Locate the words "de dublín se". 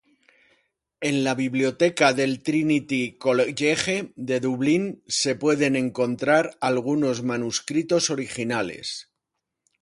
4.15-5.35